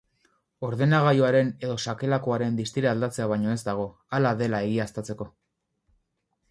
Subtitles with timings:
[0.67, 3.87] Ordenagailuaren edo sakelakoaren distira aldatzea baino ez dago
[4.19, 5.31] hala dela egiaztatzeko.